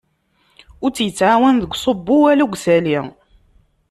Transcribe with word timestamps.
Ur 0.83 0.91
tt-yettɛawan 0.91 1.55
deg 1.61 1.71
uṣubbu 1.73 2.15
wala 2.21 2.45
deg 2.45 2.53
usali. 2.55 2.99